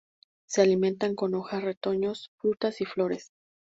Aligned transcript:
Se 0.47 0.63
alimentan 0.63 1.13
con 1.13 1.35
hojas, 1.35 1.61
retoños, 1.61 2.31
frutas 2.39 2.81
y 2.81 2.85
flores. 2.85 3.33